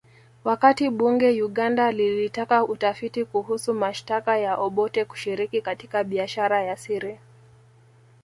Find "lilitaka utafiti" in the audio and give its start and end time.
1.91-3.25